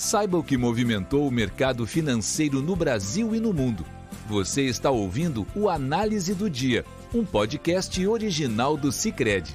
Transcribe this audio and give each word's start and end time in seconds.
Saiba 0.00 0.38
o 0.38 0.44
que 0.44 0.56
movimentou 0.56 1.26
o 1.26 1.30
mercado 1.30 1.84
financeiro 1.84 2.62
no 2.62 2.76
Brasil 2.76 3.34
e 3.34 3.40
no 3.40 3.52
mundo. 3.52 3.84
Você 4.28 4.62
está 4.62 4.92
ouvindo 4.92 5.44
o 5.56 5.68
Análise 5.68 6.36
do 6.36 6.48
Dia, 6.48 6.84
um 7.12 7.24
podcast 7.24 8.06
original 8.06 8.76
do 8.76 8.92
Cicred. 8.92 9.52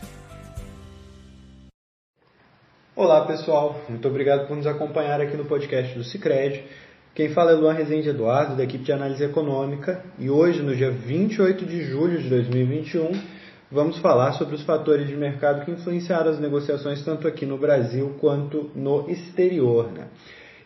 Olá 2.94 3.26
pessoal, 3.26 3.82
muito 3.88 4.06
obrigado 4.06 4.46
por 4.46 4.58
nos 4.58 4.68
acompanhar 4.68 5.22
aqui 5.22 5.38
no 5.38 5.46
podcast 5.46 5.98
do 5.98 6.04
Cicred. 6.04 6.66
Quem 7.16 7.30
fala 7.30 7.52
é 7.52 7.54
Luan 7.54 7.72
Rezende 7.72 8.10
Eduardo, 8.10 8.58
da 8.58 8.66
equipe 8.66 8.84
de 8.84 8.92
análise 8.92 9.24
econômica, 9.24 10.04
e 10.20 10.30
hoje, 10.30 10.62
no 10.62 10.76
dia 10.76 10.92
28 10.92 11.66
de 11.66 11.86
julho 11.86 12.22
de 12.22 12.28
2021, 12.28 13.12
vamos 13.74 13.98
falar 13.98 14.34
sobre 14.34 14.54
os 14.54 14.62
fatores 14.62 15.08
de 15.08 15.16
mercado 15.16 15.66
que 15.66 15.72
influenciaram 15.72 16.30
as 16.30 16.40
negociações 16.40 17.04
tanto 17.04 17.28
aqui 17.28 17.46
no 17.46 17.58
Brasil 17.58 18.16
quanto 18.22 18.70
no 18.76 19.10
exterior. 19.10 19.92
Né? 19.92 20.06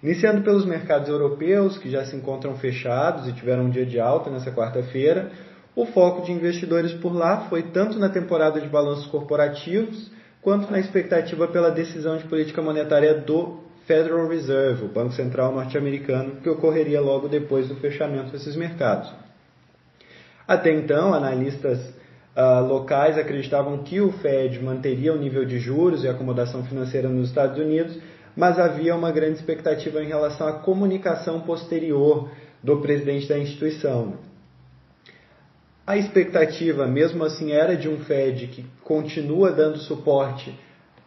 Iniciando 0.04 0.42
pelos 0.42 0.66
mercados 0.66 1.08
europeus, 1.08 1.78
que 1.78 1.90
já 1.90 2.04
se 2.04 2.16
encontram 2.16 2.56
fechados 2.58 3.28
e 3.28 3.34
tiveram 3.34 3.64
um 3.64 3.70
dia 3.70 3.86
de 3.86 4.00
alta 4.00 4.30
nessa 4.30 4.52
quarta-feira, 4.52 5.32
o 5.74 5.86
foco 5.86 6.26
de 6.26 6.34
investidores 6.34 6.92
por 6.94 7.16
lá 7.16 7.48
foi 7.50 7.64
tanto 7.64 7.98
na 7.98 8.10
temporada 8.10 8.60
de 8.60 8.68
balanços 8.68 9.08
corporativos, 9.08 10.12
quanto 10.42 10.70
na 10.70 10.80
expectativa 10.80 11.48
pela 11.48 11.72
decisão 11.72 12.18
de 12.18 12.26
política 12.26 12.62
monetária 12.62 13.14
do 13.14 13.60
Federal 13.86 14.28
Reserve, 14.28 14.86
o 14.86 14.90
Banco 14.90 15.14
Central 15.14 15.54
norte-americano, 15.54 16.42
que 16.42 16.50
ocorreria 16.50 17.00
logo 17.00 17.30
depois 17.30 17.70
do 17.70 17.76
fechamento 17.76 18.32
desses 18.32 18.56
mercados. 18.56 19.10
Até 20.46 20.74
então, 20.74 21.14
analistas 21.14 21.97
uh, 22.38 22.66
locais 22.66 23.18
acreditavam 23.18 23.80
que 23.80 24.00
o 24.00 24.12
Fed 24.12 24.64
manteria 24.64 25.12
o 25.14 25.18
nível 25.18 25.44
de 25.44 25.58
juros 25.58 26.04
e 26.04 26.08
acomodação 26.08 26.64
financeira 26.64 27.10
nos 27.10 27.30
Estados 27.30 27.58
Unidos, 27.58 27.98
mas 28.36 28.60
havia 28.60 28.96
uma 28.96 29.12
grande 29.12 29.40
expectativa 29.40 30.04
em 30.04 30.08
relação 30.08 30.48
à 30.48 30.54
comunicação 30.54 31.42
posterior 31.42 32.30
do 32.62 32.78
presidente 32.78 33.28
da 33.28 33.40
instituição. 33.40 34.14
A 35.86 35.98
expectativa, 35.98 36.86
mesmo 36.86 37.24
assim, 37.24 37.52
era 37.52 37.76
de 37.76 37.90
um 37.90 38.00
Fed 38.00 38.48
que 38.48 38.66
continua 38.84 39.52
dando 39.52 39.80
suporte 39.80 40.54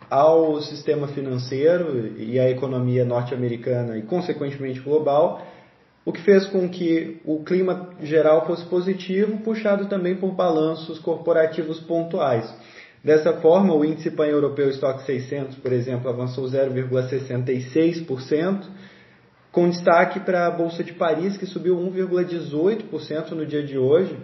ao 0.09 0.61
sistema 0.61 1.07
financeiro 1.07 2.15
e 2.19 2.41
à 2.41 2.51
economia 2.51 3.05
norte-americana 3.05 3.97
e, 3.97 4.03
consequentemente, 4.03 4.81
global, 4.81 5.41
o 6.05 6.13
que 6.13 6.21
fez 6.23 6.47
com 6.47 6.69
que 6.69 7.21
o 7.25 7.45
clima 7.45 7.91
geral 8.03 8.45
fosse 8.47 8.67
positivo, 8.67 9.39
puxado 9.39 9.87
também 9.87 10.17
por 10.17 10.33
balanços 10.33 10.99
corporativos 10.99 11.81
pontuais. 11.81 12.53
Dessa 13.03 13.33
forma, 13.35 13.75
o 13.75 13.83
índice 13.85 14.11
pan-europeu 14.11 14.69
Stock 14.71 15.03
600, 15.03 15.57
por 15.57 15.73
exemplo, 15.73 16.11
avançou 16.11 16.45
0,66%, 16.45 18.65
com 19.53 19.69
destaque 19.69 20.21
para 20.21 20.47
a 20.47 20.51
Bolsa 20.51 20.83
de 20.85 20.93
Paris, 20.93 21.37
que 21.37 21.47
subiu 21.47 21.77
1,18% 21.77 23.33
no 23.33 23.45
dia 23.45 23.65
de 23.65 23.77
hoje, 23.79 24.17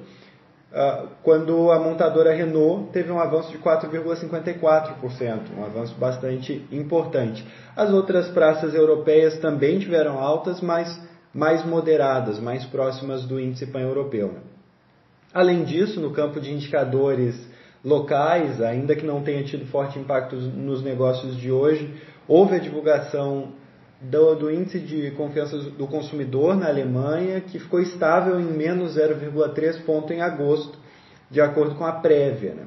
ah, 0.72 1.06
quando 1.22 1.72
a 1.72 1.78
montadora 1.78 2.34
Renault 2.34 2.90
teve 2.92 3.10
um 3.10 3.18
avanço 3.18 3.50
de 3.50 3.58
4,54%, 3.58 5.40
um 5.56 5.64
avanço 5.64 5.94
bastante 5.94 6.64
importante. 6.70 7.44
As 7.74 7.90
outras 7.90 8.28
praças 8.28 8.74
europeias 8.74 9.38
também 9.38 9.78
tiveram 9.78 10.18
altas, 10.18 10.60
mas 10.60 11.00
mais 11.36 11.64
moderadas, 11.66 12.40
mais 12.40 12.64
próximas 12.64 13.24
do 13.26 13.38
índice 13.38 13.66
pan-europeu. 13.66 14.36
Além 15.34 15.64
disso, 15.64 16.00
no 16.00 16.10
campo 16.10 16.40
de 16.40 16.50
indicadores 16.50 17.38
locais, 17.84 18.62
ainda 18.62 18.96
que 18.96 19.04
não 19.04 19.22
tenha 19.22 19.44
tido 19.44 19.66
forte 19.66 19.98
impacto 19.98 20.34
nos 20.34 20.82
negócios 20.82 21.36
de 21.36 21.52
hoje, 21.52 21.94
houve 22.26 22.56
a 22.56 22.58
divulgação 22.58 23.52
do, 24.00 24.34
do, 24.34 24.50
índice 24.50 24.80
de 24.80 25.10
confiança 25.10 25.58
do 25.58 25.86
consumidor 25.86 26.56
na 26.56 26.68
Alemanha, 26.68 27.42
que 27.42 27.58
ficou 27.58 27.80
estável 27.80 28.40
em 28.40 28.44
menos 28.44 28.96
0,3 28.96 29.84
ponto 29.84 30.14
em 30.14 30.22
agosto, 30.22 30.78
de 31.30 31.42
acordo 31.42 31.74
com 31.74 31.84
a 31.84 31.92
prévia. 31.92 32.54
Né? 32.54 32.64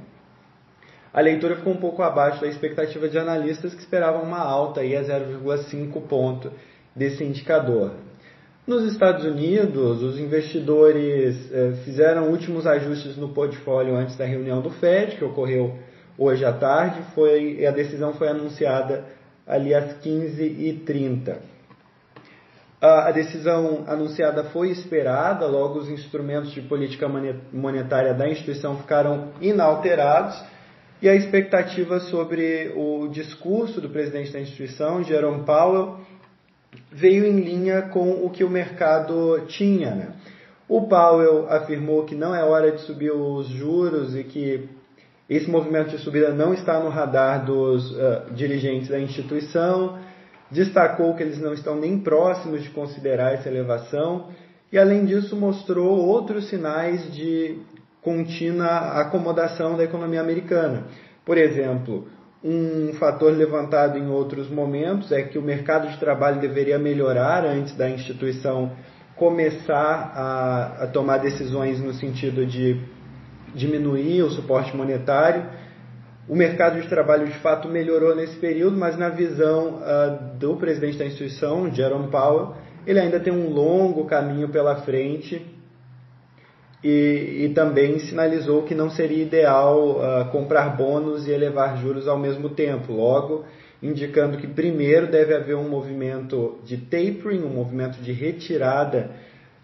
A 1.12 1.22
leitura 1.22 1.56
ficou 1.56 1.74
um 1.74 1.78
pouco 1.78 2.04
abaixo 2.04 2.40
da 2.40 2.48
expectativa 2.48 3.10
de 3.10 3.18
analistas 3.18 3.74
que 3.74 3.82
esperavam 3.82 4.22
uma 4.22 4.40
alta 4.40 4.82
aí 4.82 4.96
a 4.96 5.02
0,5 5.02 6.02
ponto 6.08 6.52
desse 6.96 7.24
indicador. 7.24 7.94
Nos 8.69 8.84
Estados 8.84 9.25
Unidos, 9.25 10.03
os 10.03 10.19
investidores 10.19 11.52
eh, 11.52 11.74
fizeram 11.84 12.30
últimos 12.30 12.68
ajustes 12.68 13.18
no 13.18 13.30
portfólio 13.30 13.96
antes 13.96 14.16
da 14.16 14.25
reunião 14.25 14.62
do 14.62 14.69
Fed, 14.69 15.16
que 15.16 15.25
ocorreu 15.25 15.74
hoje 16.16 16.46
à 16.46 16.53
tarde, 16.53 17.02
foi, 17.16 17.66
a 17.66 17.72
decisão 17.72 18.13
foi 18.13 18.28
anunciada 18.28 19.06
ali 19.47 19.74
às 19.74 20.00
15h30. 20.03 21.38
A 22.80 23.09
decisão 23.09 23.85
anunciada 23.88 24.44
foi 24.44 24.69
esperada, 24.69 25.47
logo 25.47 25.80
os 25.80 25.90
instrumentos 25.90 26.51
de 26.51 26.62
política 26.62 27.07
monetária 27.51 28.13
da 28.13 28.30
instituição 28.30 28.78
ficaram 28.78 29.30
inalterados 29.41 30.40
e 31.01 31.09
a 31.09 31.16
expectativa 31.16 32.00
sobre 32.01 32.72
o 32.75 33.07
discurso 33.07 33.81
do 33.81 33.90
presidente 33.90 34.31
da 34.31 34.40
instituição, 34.40 35.03
Jerome 35.03 35.44
Powell, 35.44 35.97
veio 36.91 37.25
em 37.25 37.40
linha 37.40 37.84
com 37.84 38.25
o 38.25 38.30
que 38.30 38.44
o 38.44 38.50
mercado 38.50 39.44
tinha. 39.47 39.91
Né? 39.91 40.13
O 40.68 40.88
Powell 40.88 41.47
afirmou 41.50 42.06
que 42.06 42.16
não 42.16 42.35
é 42.35 42.44
hora 42.44 42.72
de 42.72 42.81
subir 42.81 43.12
os 43.12 43.47
juros 43.47 44.16
e 44.16 44.24
que 44.24 44.69
esse 45.30 45.50
movimento 45.50 45.91
de 45.91 46.00
subida 46.00 46.34
não 46.34 46.53
está 46.53 46.80
no 46.80 46.90
radar 46.90 47.46
dos 47.46 47.91
uh, 47.91 48.34
dirigentes 48.34 48.90
da 48.90 49.00
instituição. 49.00 50.00
Destacou 50.50 51.16
que 51.16 51.22
eles 51.22 51.40
não 51.40 51.53
estão 51.53 51.75
nem 51.75 52.00
próximos 52.00 52.63
de 52.63 52.69
considerar 52.72 53.34
essa 53.34 53.47
elevação 53.47 54.30
e, 54.72 54.78
além 54.78 55.06
disso, 55.06 55.36
mostrou 55.36 56.00
outros 56.00 56.50
sinais 56.50 57.13
de 57.13 57.59
contínua 58.01 59.01
acomodação 59.01 59.78
da 59.78 59.84
economia 59.84 60.22
americana. 60.22 60.86
Por 61.24 61.38
exemplo, 61.38 62.07
um 62.44 62.94
fator 62.94 63.36
levantado 63.36 63.98
em 63.98 64.08
outros 64.08 64.50
momentos 64.50 65.12
é 65.12 65.24
que 65.24 65.38
o 65.38 65.42
mercado 65.42 65.90
de 65.90 65.98
trabalho 65.98 66.40
deveria 66.40 66.80
melhorar 66.80 67.46
antes 67.46 67.76
da 67.76 67.90
instituição 67.90 68.72
começar 69.16 70.14
a, 70.16 70.84
a 70.84 70.88
tomar 70.88 71.18
decisões 71.18 71.82
no 71.82 71.94
sentido 71.94 72.46
de 72.46 72.80
diminuir 73.54 74.24
o 74.24 74.30
suporte 74.30 74.76
monetário. 74.76 75.46
O 76.28 76.36
mercado 76.36 76.80
de 76.80 76.88
trabalho 76.88 77.28
de 77.28 77.38
fato 77.40 77.68
melhorou 77.68 78.16
nesse 78.16 78.38
período, 78.38 78.78
mas 78.78 78.98
na 78.98 79.10
visão 79.10 79.82
uh, 79.82 80.38
do 80.38 80.56
presidente 80.56 80.98
da 80.98 81.06
instituição, 81.06 81.70
Jerome 81.74 82.08
Powell, 82.10 82.56
ele 82.88 83.00
ainda 83.00 83.20
tem 83.20 83.34
um 83.34 83.50
longo 83.50 84.06
caminho 84.06 84.48
pela 84.48 84.78
frente 84.84 85.59
e, 86.84 87.46
e, 87.46 87.54
também 87.54 88.00
sinalizou 88.00 88.64
que 88.64 88.74
não 88.74 88.90
seria 88.90 89.24
ideal 89.24 89.98
uh, 89.98 90.32
comprar 90.32 90.78
bônus 90.78 91.28
e 91.28 91.32
elevar 91.32 91.78
juros 91.78 92.08
ao 92.08 92.18
mesmo 92.18 92.50
tempo, 92.50 92.94
logo 92.94 93.46
indicando 93.82 94.38
que 94.38 94.48
primeiro 94.48 95.08
deve 95.08 95.34
haver 95.34 95.56
um 95.56 95.68
movimento 95.68 96.60
de 96.66 96.78
tapering, 96.78 97.44
um 97.44 97.54
movimento 97.54 98.02
de 98.02 98.12
retirada, 98.12 99.12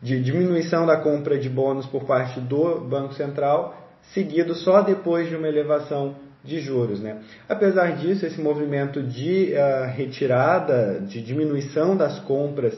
de 0.02 0.22
diminuição 0.22 0.86
da 0.86 0.98
compra 0.98 1.38
de 1.38 1.50
bônus 1.50 1.86
por 1.86 2.06
parte 2.06 2.40
do 2.40 2.80
Banco 2.82 3.14
Central, 3.14 3.76
seguido 4.14 4.54
só 4.56 4.82
depois 4.82 5.28
de 5.28 5.36
uma 5.36 5.48
elevação 5.48 6.16
de 6.44 6.60
juros. 6.60 7.02
Né? 7.02 7.18
Apesar 7.50 7.98
disso, 7.98 8.26
esse 8.26 8.40
movimento 8.40 9.02
de 9.02 9.54
uh, 9.54 9.92
retirada, 9.92 11.02
de 11.02 11.22
diminuição 11.22 11.98
das 11.98 12.20
compras 12.20 12.78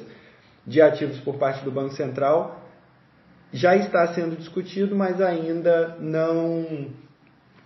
de 0.66 0.82
ativos 0.82 1.20
por 1.20 1.36
parte 1.36 1.64
do 1.64 1.72
Banco 1.72 1.94
Central 1.94 2.64
já 3.52 3.76
está 3.76 4.08
sendo 4.14 4.36
discutido, 4.36 4.96
mas 4.96 5.22
ainda 5.22 5.96
não, 6.00 6.88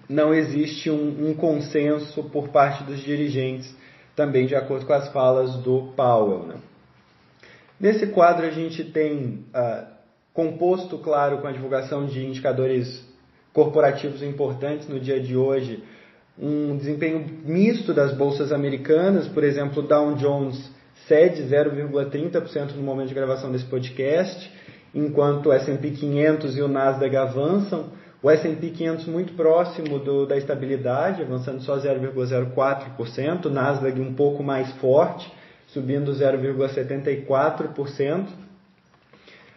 não 0.07 0.33
existe 0.33 0.89
um, 0.89 1.29
um, 1.29 1.33
consenso 1.33 2.23
por 2.25 2.49
parte 2.49 2.83
dos 2.83 2.99
dirigentes, 2.99 3.75
também 4.15 4.45
de 4.45 4.55
acordo 4.55 4.85
com 4.85 4.93
as 4.93 5.09
falas 5.09 5.55
do 5.57 5.93
Powell. 5.95 6.45
Né? 6.45 6.55
Nesse 7.79 8.07
quadro, 8.07 8.45
a 8.45 8.51
gente 8.51 8.83
tem 8.83 9.45
uh, 9.55 9.87
composto, 10.33 10.97
claro, 10.99 11.39
com 11.39 11.47
a 11.47 11.51
divulgação 11.51 12.05
de 12.05 12.23
indicadores 12.25 13.03
corporativos 13.53 14.21
importantes 14.21 14.87
no 14.87 14.99
dia 14.99 15.19
de 15.19 15.35
hoje, 15.35 15.83
um 16.39 16.77
desempenho 16.77 17.25
misto 17.43 17.93
das 17.93 18.13
bolsas 18.13 18.51
americanas, 18.51 19.27
por 19.27 19.43
exemplo, 19.43 19.81
Dow 19.81 20.15
Jones 20.15 20.71
cede 21.07 21.43
0,30% 21.43 22.75
no 22.75 22.83
momento 22.83 23.09
de 23.09 23.13
gravação 23.13 23.51
desse 23.51 23.65
podcast, 23.65 24.51
enquanto 24.93 25.47
o 25.47 25.53
S&P 25.53 25.91
500 25.91 26.57
e 26.57 26.61
o 26.61 26.67
Nasdaq 26.67 27.15
avançam, 27.15 27.85
o 28.21 28.29
S&P 28.29 28.69
500 28.69 29.05
muito 29.07 29.33
próximo 29.33 29.97
do, 29.97 30.27
da 30.27 30.37
estabilidade, 30.37 31.23
avançando 31.23 31.63
só 31.63 31.77
0,04%, 31.77 33.45
o 33.45 33.49
Nasdaq 33.49 33.97
um 33.99 34.13
pouco 34.13 34.43
mais 34.43 34.71
forte, 34.73 35.31
subindo 35.67 36.11
0,74%. 36.11 38.27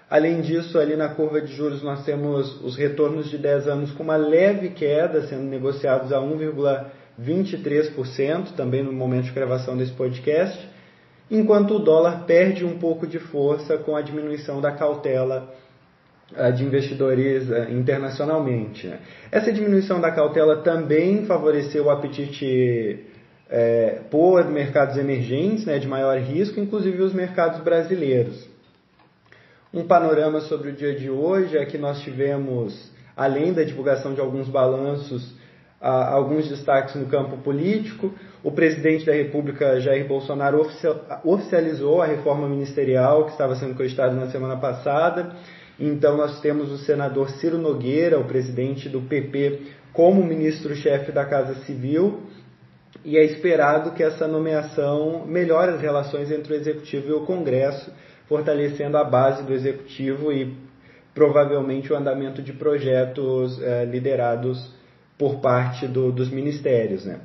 Além 0.08 0.40
disso, 0.40 0.78
ali 0.78 0.94
na 0.96 1.08
curva 1.08 1.40
de 1.40 1.52
juros 1.52 1.82
nós 1.82 2.04
temos 2.04 2.62
os 2.62 2.76
retornos 2.76 3.28
de 3.28 3.36
10 3.36 3.66
anos 3.68 3.90
com 3.90 4.04
uma 4.04 4.16
leve 4.16 4.68
queda, 4.70 5.26
sendo 5.26 5.42
negociados 5.42 6.12
a 6.12 6.20
1,23%, 6.20 8.52
também 8.56 8.82
no 8.82 8.92
momento 8.92 9.24
de 9.24 9.32
gravação 9.32 9.76
desse 9.76 9.92
podcast. 9.92 10.72
Enquanto 11.30 11.76
o 11.76 11.78
dólar 11.78 12.24
perde 12.26 12.64
um 12.64 12.78
pouco 12.78 13.06
de 13.06 13.18
força 13.18 13.78
com 13.78 13.96
a 13.96 14.02
diminuição 14.02 14.60
da 14.60 14.72
cautela 14.72 15.54
uh, 16.32 16.52
de 16.52 16.64
investidores 16.64 17.48
uh, 17.48 17.70
internacionalmente. 17.70 18.92
Essa 19.30 19.52
diminuição 19.52 20.00
da 20.00 20.10
cautela 20.10 20.58
também 20.62 21.24
favoreceu 21.26 21.86
o 21.86 21.90
apetite 21.90 23.04
é, 23.48 24.00
por 24.10 24.44
mercados 24.46 24.96
emergentes, 24.96 25.64
né, 25.64 25.78
de 25.78 25.86
maior 25.86 26.18
risco, 26.18 26.58
inclusive 26.58 27.02
os 27.02 27.12
mercados 27.12 27.60
brasileiros. 27.60 28.48
Um 29.72 29.86
panorama 29.86 30.40
sobre 30.40 30.70
o 30.70 30.72
dia 30.72 30.94
de 30.94 31.10
hoje 31.10 31.56
é 31.56 31.64
que 31.64 31.76
nós 31.76 32.00
tivemos, 32.00 32.90
além 33.16 33.52
da 33.52 33.62
divulgação 33.62 34.14
de 34.14 34.20
alguns 34.20 34.48
balanços, 34.48 35.34
alguns 35.80 36.48
destaques 36.48 36.94
no 36.94 37.06
campo 37.06 37.36
político. 37.38 38.12
O 38.42 38.52
presidente 38.52 39.06
da 39.06 39.12
República, 39.12 39.80
Jair 39.80 40.06
Bolsonaro, 40.06 40.66
oficializou 41.24 42.02
a 42.02 42.06
reforma 42.06 42.48
ministerial 42.48 43.24
que 43.26 43.32
estava 43.32 43.54
sendo 43.56 43.74
cogitada 43.74 44.14
na 44.14 44.28
semana 44.28 44.56
passada. 44.56 45.34
Então, 45.78 46.16
nós 46.16 46.40
temos 46.40 46.70
o 46.70 46.78
senador 46.78 47.30
Ciro 47.30 47.58
Nogueira, 47.58 48.18
o 48.18 48.24
presidente 48.24 48.88
do 48.88 49.00
PP, 49.00 49.62
como 49.92 50.24
ministro-chefe 50.24 51.12
da 51.12 51.24
Casa 51.24 51.54
Civil 51.64 52.22
e 53.04 53.18
é 53.18 53.24
esperado 53.24 53.92
que 53.92 54.02
essa 54.02 54.26
nomeação 54.28 55.26
melhore 55.26 55.72
as 55.72 55.80
relações 55.80 56.30
entre 56.30 56.54
o 56.54 56.56
Executivo 56.56 57.08
e 57.08 57.12
o 57.12 57.26
Congresso, 57.26 57.92
fortalecendo 58.26 58.96
a 58.96 59.04
base 59.04 59.42
do 59.42 59.52
Executivo 59.52 60.32
e 60.32 60.56
provavelmente 61.14 61.92
o 61.92 61.96
andamento 61.96 62.42
de 62.42 62.52
projetos 62.52 63.60
eh, 63.62 63.84
liderados 63.84 64.72
por 65.18 65.40
parte 65.40 65.86
do, 65.86 66.10
dos 66.10 66.30
ministérios. 66.30 67.04
Né? 67.04 67.20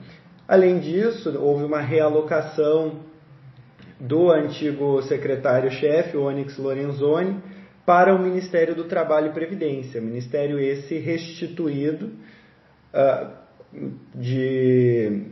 Além 0.48 0.80
disso, 0.80 1.38
houve 1.40 1.64
uma 1.64 1.80
realocação 1.80 3.00
do 4.00 4.32
antigo 4.32 5.02
secretário-chefe, 5.02 6.16
Onyx 6.16 6.58
Lorenzoni, 6.58 7.38
para 7.86 8.14
o 8.14 8.20
Ministério 8.20 8.76
do 8.76 8.84
Trabalho 8.84 9.28
e 9.28 9.34
Previdência, 9.34 10.00
ministério 10.00 10.60
esse 10.60 10.98
restituído 10.98 12.12
uh, 12.94 13.32
de 14.14 15.24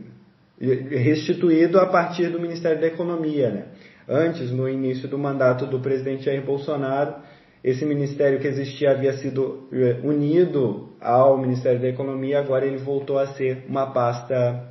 restituído 0.60 1.78
a 1.78 1.86
partir 1.86 2.30
do 2.30 2.40
Ministério 2.40 2.80
da 2.80 2.88
Economia. 2.88 3.50
Né? 3.50 3.64
Antes, 4.08 4.50
no 4.50 4.68
início 4.68 5.08
do 5.08 5.18
mandato 5.18 5.66
do 5.66 5.78
presidente 5.78 6.24
Jair 6.24 6.44
Bolsonaro, 6.44 7.14
esse 7.62 7.84
ministério 7.84 8.40
que 8.40 8.48
existia 8.48 8.90
havia 8.90 9.12
sido 9.14 9.68
eh, 9.72 9.98
unido 10.02 10.87
ao 11.00 11.38
Ministério 11.38 11.80
da 11.80 11.88
Economia, 11.88 12.38
agora 12.38 12.66
ele 12.66 12.78
voltou 12.78 13.18
a 13.18 13.26
ser 13.28 13.64
uma 13.68 13.86
pasta 13.86 14.64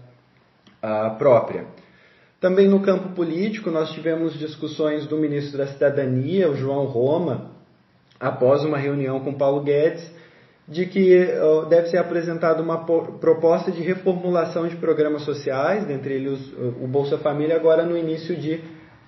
uh, 0.84 1.18
própria. 1.18 1.66
Também 2.40 2.68
no 2.68 2.82
campo 2.82 3.10
político, 3.10 3.72
nós 3.72 3.92
tivemos 3.92 4.38
discussões 4.38 5.08
do 5.08 5.18
ministro 5.18 5.58
da 5.58 5.68
Cidadania, 5.68 6.50
o 6.50 6.56
João 6.56 6.86
Roma, 6.86 7.52
após 8.20 8.64
uma 8.64 8.78
reunião 8.78 9.20
com 9.22 9.34
Paulo 9.34 9.64
Guedes, 9.64 10.08
de 10.68 10.86
que 10.86 11.26
deve 11.70 11.88
ser 11.88 11.98
apresentada 11.98 12.62
uma 12.62 12.86
proposta 12.86 13.72
de 13.72 13.82
reformulação 13.82 14.68
de 14.68 14.76
programas 14.76 15.22
sociais, 15.22 15.86
dentre 15.86 16.14
eles 16.14 16.40
o 16.82 16.88
Bolsa 16.88 17.18
Família, 17.18 17.56
agora 17.56 17.84
no 17.84 17.98
início 17.98 18.36
de 18.36 18.60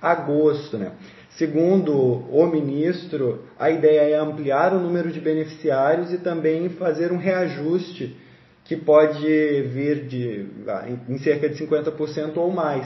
agosto. 0.02 0.78
Né? 0.78 0.92
Segundo 1.38 1.94
o 1.94 2.46
ministro, 2.48 3.44
a 3.58 3.70
ideia 3.70 4.16
é 4.16 4.20
ampliar 4.20 4.74
o 4.74 4.80
número 4.80 5.12
de 5.12 5.22
beneficiários 5.22 6.12
e 6.12 6.18
também 6.18 6.70
fazer 6.70 7.12
um 7.12 7.18
reajuste 7.18 8.18
que 8.66 8.76
pode 8.76 9.26
vir 9.64 10.08
de, 10.08 10.48
ah, 10.68 10.86
em 11.08 11.18
cerca 11.20 11.48
de 11.50 11.56
50% 11.56 12.38
ou 12.38 12.52
mais, 12.52 12.86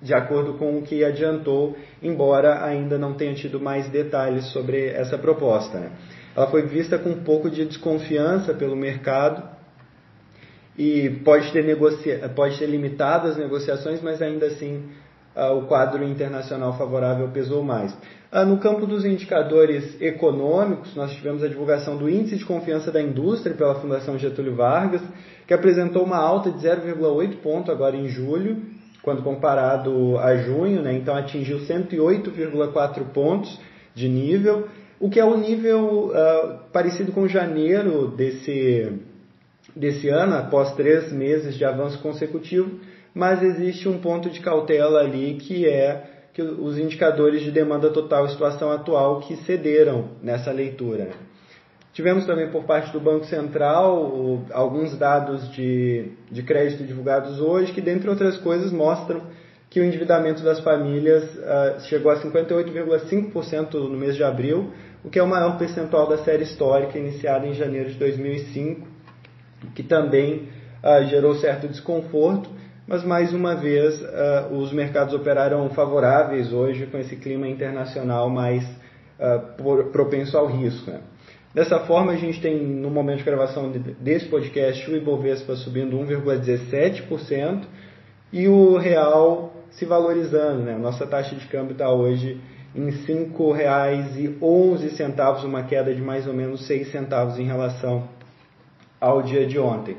de 0.00 0.14
acordo 0.14 0.54
com 0.54 0.78
o 0.78 0.82
que 0.82 1.04
adiantou, 1.04 1.76
embora 2.02 2.64
ainda 2.64 2.96
não 2.96 3.14
tenha 3.14 3.34
tido 3.34 3.60
mais 3.60 3.88
detalhes 3.88 4.46
sobre 4.46 4.86
essa 4.86 5.18
proposta. 5.18 5.78
Né? 5.78 5.90
ela 6.38 6.46
foi 6.46 6.62
vista 6.62 6.96
com 6.96 7.10
um 7.10 7.24
pouco 7.24 7.50
de 7.50 7.64
desconfiança 7.64 8.54
pelo 8.54 8.76
mercado 8.76 9.42
e 10.76 11.10
pode 11.24 11.50
ter, 11.50 11.64
negocia 11.64 12.28
pode 12.28 12.56
ter 12.56 12.66
limitado 12.66 13.26
as 13.26 13.36
negociações, 13.36 14.00
mas 14.00 14.22
ainda 14.22 14.46
assim 14.46 14.88
o 15.36 15.62
quadro 15.66 16.04
internacional 16.04 16.76
favorável 16.76 17.28
pesou 17.28 17.62
mais. 17.62 17.92
Uh, 18.32 18.44
no 18.44 18.58
campo 18.58 18.86
dos 18.86 19.04
indicadores 19.04 20.00
econômicos, 20.00 20.94
nós 20.94 21.12
tivemos 21.12 21.42
a 21.42 21.48
divulgação 21.48 21.96
do 21.96 22.08
Índice 22.10 22.36
de 22.36 22.44
Confiança 22.44 22.90
da 22.90 23.00
Indústria 23.00 23.54
pela 23.54 23.76
Fundação 23.76 24.18
Getúlio 24.18 24.54
Vargas, 24.54 25.02
que 25.46 25.54
apresentou 25.54 26.04
uma 26.04 26.18
alta 26.18 26.50
de 26.50 26.58
0,8 26.58 27.36
ponto 27.36 27.70
agora 27.70 27.96
em 27.96 28.08
julho, 28.08 28.62
quando 29.02 29.22
comparado 29.22 30.18
a 30.18 30.36
junho, 30.36 30.82
né? 30.82 30.92
então 30.92 31.14
atingiu 31.14 31.60
108,4 31.60 33.04
pontos 33.12 33.58
de 33.94 34.08
nível 34.08 34.68
o 35.00 35.08
que 35.08 35.20
é 35.20 35.24
um 35.24 35.38
nível 35.38 36.10
uh, 36.10 36.58
parecido 36.72 37.12
com 37.12 37.28
janeiro 37.28 38.08
desse, 38.08 38.92
desse 39.74 40.08
ano, 40.08 40.34
após 40.34 40.74
três 40.74 41.12
meses 41.12 41.56
de 41.56 41.64
avanço 41.64 42.00
consecutivo, 42.00 42.80
mas 43.18 43.42
existe 43.42 43.88
um 43.88 43.98
ponto 43.98 44.30
de 44.30 44.38
cautela 44.38 45.00
ali 45.00 45.34
que 45.40 45.66
é 45.66 46.04
que 46.32 46.40
os 46.40 46.78
indicadores 46.78 47.42
de 47.42 47.50
demanda 47.50 47.90
total 47.90 48.26
e 48.26 48.28
situação 48.28 48.70
atual 48.70 49.18
que 49.18 49.34
cederam 49.38 50.10
nessa 50.22 50.52
leitura. 50.52 51.08
Tivemos 51.92 52.24
também 52.26 52.48
por 52.48 52.62
parte 52.62 52.92
do 52.92 53.00
Banco 53.00 53.24
Central 53.24 54.44
alguns 54.52 54.96
dados 54.96 55.50
de, 55.50 56.12
de 56.30 56.44
crédito 56.44 56.84
divulgados 56.84 57.40
hoje 57.40 57.72
que, 57.72 57.80
dentre 57.80 58.08
outras 58.08 58.36
coisas, 58.36 58.70
mostram 58.70 59.22
que 59.68 59.80
o 59.80 59.84
endividamento 59.84 60.44
das 60.44 60.60
famílias 60.60 61.24
uh, 61.24 61.80
chegou 61.88 62.12
a 62.12 62.22
58,5% 62.22 63.74
no 63.74 63.98
mês 63.98 64.14
de 64.14 64.22
abril, 64.22 64.72
o 65.02 65.10
que 65.10 65.18
é 65.18 65.22
o 65.24 65.26
maior 65.26 65.58
percentual 65.58 66.06
da 66.06 66.18
série 66.18 66.44
histórica 66.44 66.96
iniciada 66.96 67.48
em 67.48 67.52
janeiro 67.52 67.90
de 67.90 67.98
2005, 67.98 68.86
que 69.74 69.82
também 69.82 70.48
uh, 70.84 71.04
gerou 71.08 71.34
certo 71.34 71.66
desconforto, 71.66 72.48
mas 72.88 73.04
mais 73.04 73.32
uma 73.34 73.54
vez 73.54 74.00
uh, 74.00 74.54
os 74.54 74.72
mercados 74.72 75.12
operaram 75.12 75.68
favoráveis 75.70 76.54
hoje 76.54 76.86
com 76.86 76.96
esse 76.96 77.16
clima 77.16 77.46
internacional 77.46 78.30
mais 78.30 78.64
uh, 78.64 79.84
propenso 79.92 80.38
ao 80.38 80.46
risco. 80.46 80.90
Né? 80.90 81.02
Dessa 81.52 81.80
forma, 81.80 82.12
a 82.12 82.16
gente 82.16 82.40
tem, 82.40 82.58
no 82.58 82.88
momento 82.90 83.18
de 83.18 83.24
gravação 83.24 83.70
desse 84.00 84.24
podcast, 84.26 84.90
o 84.90 84.96
Ibovespa 84.96 85.54
subindo 85.54 85.98
1,17% 85.98 87.64
e 88.32 88.48
o 88.48 88.78
real 88.78 89.52
se 89.70 89.84
valorizando. 89.84 90.62
Né? 90.62 90.78
Nossa 90.78 91.06
taxa 91.06 91.36
de 91.36 91.46
câmbio 91.46 91.72
está 91.72 91.90
hoje 91.90 92.40
em 92.74 92.88
R$ 92.88 93.06
5,11, 93.06 95.44
uma 95.44 95.62
queda 95.64 95.94
de 95.94 96.00
mais 96.00 96.26
ou 96.26 96.32
menos 96.32 96.66
6 96.66 96.90
centavos 96.90 97.38
em 97.38 97.44
relação 97.44 98.08
ao 98.98 99.20
dia 99.20 99.46
de 99.46 99.58
ontem. 99.58 99.98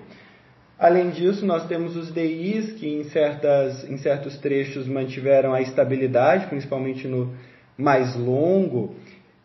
Além 0.79 1.09
disso, 1.09 1.45
nós 1.45 1.67
temos 1.67 1.97
os 1.97 2.13
DIs 2.13 2.71
que 2.71 2.87
em, 2.87 3.03
certas, 3.03 3.83
em 3.89 3.97
certos 3.97 4.37
trechos 4.37 4.87
mantiveram 4.87 5.53
a 5.53 5.61
estabilidade, 5.61 6.47
principalmente 6.47 7.05
no 7.05 7.33
mais 7.77 8.15
longo, 8.15 8.95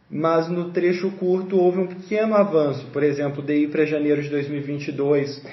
mas 0.08 0.48
no 0.48 0.70
trecho 0.70 1.10
curto 1.12 1.58
houve 1.58 1.80
um 1.80 1.88
pequeno 1.88 2.36
avanço. 2.36 2.86
Por 2.92 3.02
exemplo, 3.02 3.42
o 3.42 3.44
DI 3.44 3.66
para 3.66 3.84
janeiro 3.84 4.22
de 4.22 4.28
2022 4.28 5.44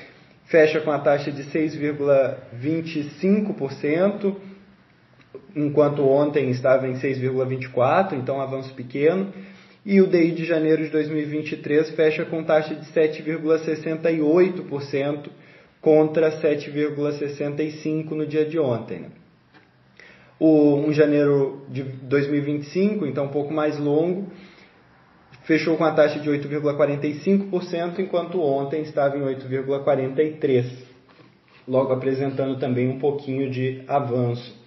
fecha 0.46 0.80
com 0.82 0.92
a 0.92 1.00
taxa 1.00 1.32
de 1.32 1.46
6,25%, 1.46 4.36
enquanto 5.56 6.08
ontem 6.08 6.52
estava 6.52 6.88
em 6.88 6.94
6,24, 6.94 8.14
então 8.14 8.38
um 8.38 8.42
avanço 8.42 8.72
pequeno. 8.76 9.34
E 9.84 10.00
o 10.00 10.06
DI 10.06 10.30
de 10.30 10.46
janeiro 10.46 10.84
de 10.84 10.92
2023 10.92 11.90
fecha 11.96 12.24
com 12.24 12.44
taxa 12.44 12.76
de 12.76 12.86
7,68% 12.86 15.42
contra 15.82 16.32
7,65% 16.42 18.12
no 18.12 18.26
dia 18.26 18.46
de 18.46 18.60
ontem. 18.60 19.00
Né? 19.00 19.10
O, 20.40 20.76
um 20.76 20.94
janeiro 20.94 21.66
de 21.70 21.84
2025, 21.84 23.06
então 23.06 23.26
um 23.26 23.30
pouco 23.30 23.54
mais 23.54 23.78
longo, 23.78 24.28
fechou 25.44 25.76
com 25.76 25.84
a 25.84 25.92
taxa 25.92 26.20
de 26.20 26.30
8,45%, 26.30 28.00
enquanto 28.00 28.42
ontem 28.42 28.82
estava 28.84 29.18
em 29.18 29.22
8,43%, 29.22 30.66
logo 31.68 31.92
apresentando 31.94 32.58
também 32.60 32.88
um 32.88 33.00
pouquinho 33.00 33.50
de 33.50 33.84
avanço. 33.88 34.62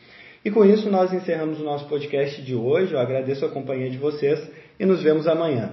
E 0.45 0.51
com 0.51 0.65
isso 0.65 0.91
nós 0.91 1.13
encerramos 1.13 1.61
o 1.61 1.65
nosso 1.65 1.89
podcast 1.89 2.43
de 2.43 2.55
hoje. 2.55 2.93
Eu 2.93 2.99
agradeço 2.99 3.47
a 3.47 3.49
companhia 3.49 3.89
de 3.89 3.97
vocês 3.97 4.39
e 4.79 4.85
nos 4.85 5.03
vemos 5.03 5.27
amanhã. 5.27 5.73